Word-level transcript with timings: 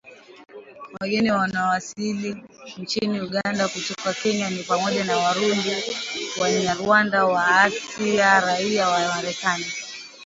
Wageni 1.01 1.31
wanaowasili 1.31 2.43
nchini 2.77 3.21
Uganda 3.21 3.67
kutoka 3.67 4.13
Kenya 4.13 4.49
ni 4.49 4.63
pamoja 4.63 5.03
na 5.03 5.17
Warundi 5.17 5.71
Wanyarwanda, 6.41 7.25
waasia 7.25 8.39
raia 8.39 8.87
wa 8.87 9.15
Marekani 9.15 9.65